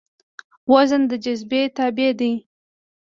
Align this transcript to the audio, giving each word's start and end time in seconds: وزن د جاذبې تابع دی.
وزن 0.71 1.01
د 1.09 1.11
جاذبې 1.23 1.61
تابع 1.77 2.09
دی. 2.19 2.33